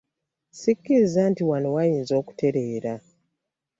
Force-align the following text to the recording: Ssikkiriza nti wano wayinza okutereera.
Ssikkiriza 0.53 1.21
nti 1.31 1.41
wano 1.49 1.69
wayinza 1.75 2.13
okutereera. 2.21 2.93